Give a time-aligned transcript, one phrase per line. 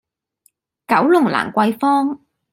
[0.87, 2.19] 九龍蘭桂坊